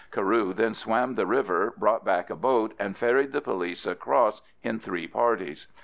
[0.09, 4.79] Carew then swam the river, brought back a boat, and ferried the police across in
[4.79, 5.67] three parties.